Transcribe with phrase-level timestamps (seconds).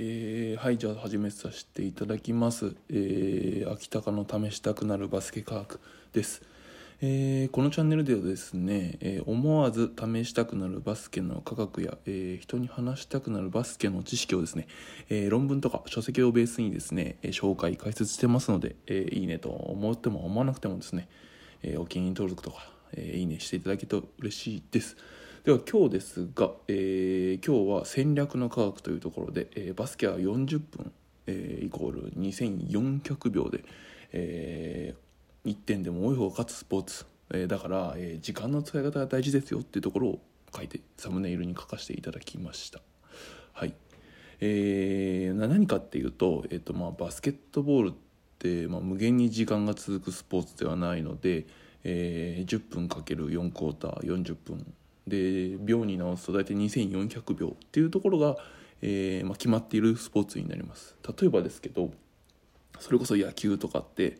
[0.00, 5.80] えー、はいじゃあ始めさせていただきます、えー、秋高の試したくなるバスケ科学
[6.12, 6.40] です、
[7.00, 14.68] えーこのチャンネルではですね、えー思わず試したくなるバスケの科学や、えー人に話したくなるバスケの知識をですね、
[15.08, 21.08] えー論文とか書籍をベースにですね、え紹介解説してますので、えーいいねと思っても思わなくてもですね、
[21.64, 24.96] えーお気に入り登録とか、えーいいねしていただけると嬉しいです。
[25.44, 30.92] では今日ですが、えー今日は戦略の科学というところで、えーバスケは40分、
[31.26, 33.64] えーイコール2400秒で、
[34.12, 34.94] え
[35.44, 40.18] 1点でも多い方が勝つスポーツ、えーだから、えー時間の使い方が大事ですよっていうところを
[40.54, 42.80] 書いてサムネイルに書かせていただきました。
[43.52, 43.74] はい。
[44.40, 47.92] えー何かっていうと,、えーとまあ、バスケットボールっ
[48.38, 51.46] て、まあ、無限に時間が続くスポーツではないので、
[51.84, 54.74] えー10分かける4クォーター40分
[55.08, 58.36] で秒に直すと大体2400秒っていうところが、
[58.82, 60.96] えーまあ、決まっているスポーツになります。
[61.20, 61.90] 例えばですけど
[62.78, 64.18] それこそ野球とかって、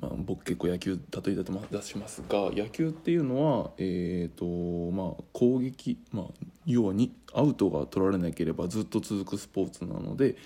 [0.00, 6.24] まあ、僕結構野球例えだと出しますが野球っていうのは、えーとまあ、攻撃、まあ、
[6.64, 10.36] 要はにアウトが取られなければずっと続くスポーツなので、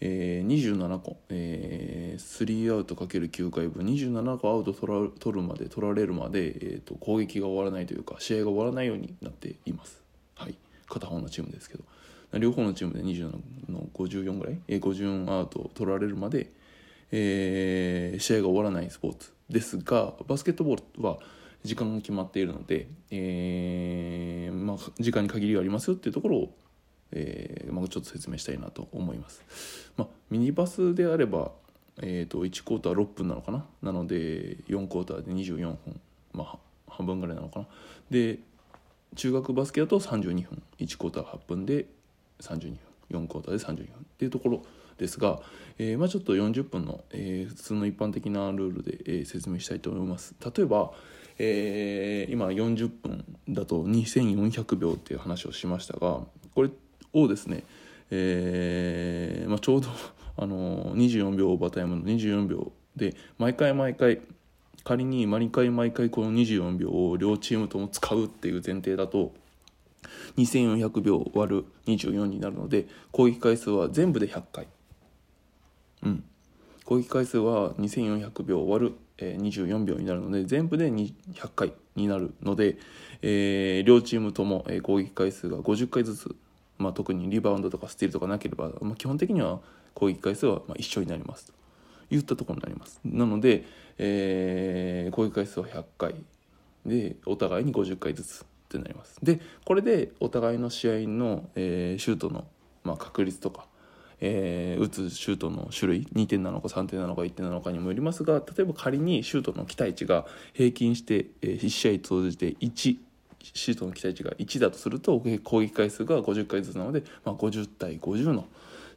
[0.00, 3.84] えー27個、えー、3アウトかける9回分。
[3.84, 10.02] 27個アウト取ら取るまで取られるまで、えー、と攻撃が終わらないというか試合が終わらないようになっています。
[10.34, 10.54] はい、
[10.88, 11.84] 片方のチームですけど。
[12.38, 13.30] 両方のチームで27
[13.70, 16.50] の54ぐらい、えー、54アウト取られるまで、
[17.10, 21.18] えー試合が終わらないスポーツですがバスケットボールは
[21.64, 26.56] 時間が決まっているので、えーまあ、時間に限りがありますよっていうところを、
[27.12, 29.42] えーまあ、ちょっと説明したいなと思います。
[29.96, 31.52] まあ、ミニバスであれば、
[32.00, 33.64] えー、と1クォーター6分なのかな？
[33.82, 36.00] なので4クォーターで24分、
[36.32, 37.66] まあ、半分ぐらいなのかな？
[38.10, 38.38] で
[39.16, 40.62] 中学バスケだと32分。
[40.78, 41.86] 1クォーター8分で
[42.40, 42.78] 32分。
[43.10, 43.84] 4クォーターで32分。
[43.84, 43.86] っ
[44.18, 44.62] ていうところ
[44.98, 45.40] ですが、
[45.78, 50.34] えーまあ、ちょっと40分の、えー普通の一般的なルールで、えー説明したいと思います。
[50.44, 50.92] 例えば、
[51.38, 56.20] えー今40分だと2400秒っていう話をしましたが
[56.54, 56.70] これ
[57.12, 57.64] をですね、
[58.10, 59.88] えーまあ、ちょうど
[60.36, 64.20] あの24秒オーバータイムの24秒で毎回毎回
[64.84, 69.32] 仮に毎回毎回この24秒を両チームとも使うっていう前提だと
[70.36, 74.66] 2400秒割る24になるので攻撃回数は全部で100回。
[76.04, 76.24] うん。
[76.84, 82.78] 攻撃回数は2400秒割る、えー24秒になるので全部で100回になるので、
[83.20, 86.34] えー両チームとも、攻撃回数が50回ずつ、
[86.78, 89.60] まあ、特にリバウンドとかスティールとかなければ、まあ、基本的には
[89.94, 91.46] 攻撃回数はまあ一緒になります。
[91.46, 91.52] と
[92.10, 93.00] いったところになります。
[93.04, 93.64] なので、
[93.98, 96.14] えー攻撃回数は100回。
[96.86, 99.18] でお互いに50回ずつってなります。
[99.22, 102.46] でこれでお互いの試合の、えーシュートの、
[102.84, 103.66] まあ、確率とか、
[104.20, 112.96] えー打つシュートの種類2点なのか3点なのか1点なのかにもよりますが例えば仮にシュートの期待値が平均して、え1試合通じて1
[113.42, 118.46] シュートの期待値が1だとすると攻撃回数が50回ずつなので、まあ、50対50の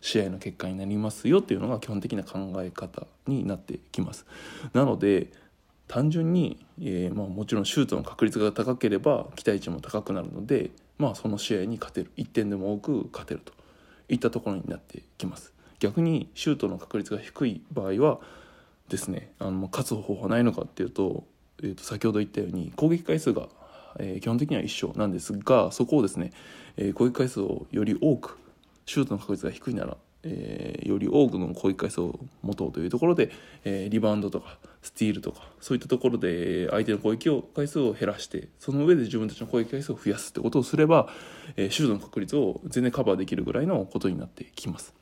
[0.02, 4.26] 試合の結果になりますよっていうのが基本的な考え方になってきます。
[4.74, 5.28] なので
[5.88, 12.12] 単純に、えーまあ、もちろんシュートの確率が高ければ期待値も高くなるので、まあ、その試合に勝てる。
[12.18, 13.54] 1点でも多く勝てると。
[14.12, 15.54] いったところになってきます。
[15.80, 18.20] 逆にシュートの確率が低い場合は
[18.90, 21.24] ですねあの勝つ方法はないのかっていうと,、
[21.64, 23.48] えー、と先ほど言ったように攻撃回数が、
[24.00, 26.32] えー基本的には一緒なんですがそこをですね、
[26.78, 28.38] えー攻撃回数をより多く
[28.86, 33.32] シュートの確率が低いなら、えーより多くの攻撃回数を持とうというところで、
[33.64, 41.08] えリバウンドとかスティールとかそういったところで相手の攻撃を回数を減らしてその上で自分たちの攻撃回数を増やすってことをすれば、
[41.56, 44.94] えシュートの確率を全然カバーできるぐらいのことになってきます。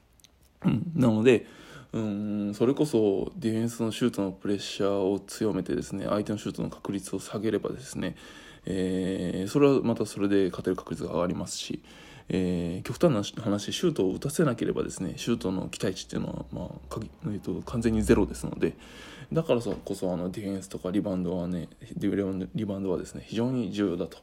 [0.96, 1.46] なので
[1.92, 8.16] うんそれこそディフェンスのシュートのプレッシャーを強めてですね相手のシュートの確率を下げればですね、
[8.66, 11.82] えーそれはまたそれで勝てる確率が上がりますし、
[12.30, 18.76] えー極端な話シュートを打たせなければですねシュートの期待値っていうのは、まあかえー、と完全にゼロですので
[19.34, 22.10] だからこそあのディフェンスとかリバウンドはねリ
[22.66, 24.20] バウンドはですね非常に重要だと。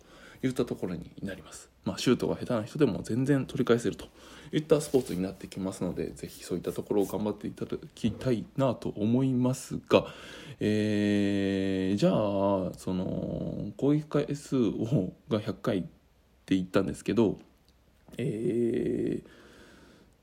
[0.47, 1.71] いったところになります。
[1.85, 4.07] まあ、シュートが下手な人でも全然取り返せると
[4.53, 10.07] いったスポーツになってきますのでぜひそういったところを頑張っていただきたいなと思いますが、
[10.59, 12.13] えーじゃあ
[12.77, 17.39] その攻撃回数をが100回って言ったんですけど、
[18.19, 19.37] えー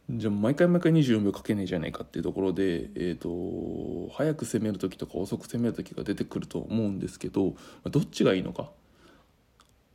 [0.09, 7.55] じゃあ毎回毎回24秒かけねえじゃないかっていうところで、えー、と早く攻める時とか遅く攻める時が出てくると思うんですけど
[7.89, 8.69] どっちがいいのか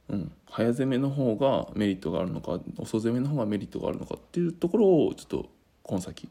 [0.08, 5.50] うん、早攻めの方がメリットがあるのか遅攻めの方がメリットがあるのかっていうところをちょっと
[5.82, 6.28] この先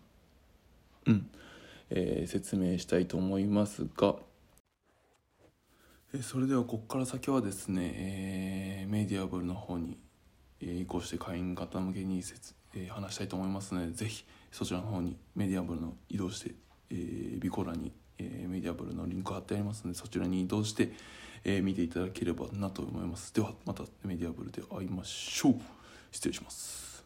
[1.05, 1.29] うん、
[1.89, 4.15] えー説明したいと思いますが、
[6.13, 9.97] えーそれではここから先はですね、えーメディアブルの方に、
[10.59, 16.55] え移行して会員方向けに説、えー話したいと思いますのでぜひそちらの方にメディアブルの移動して、
[16.89, 17.91] えー、備考欄に、
[18.57, 20.91] メディアブルのリンク貼ってありますのでそちらに移動して、
[21.43, 23.33] えー見ていただければなと思います。
[23.33, 25.55] ではまたメディアブルで会いましょう。
[26.11, 26.96] 失礼します。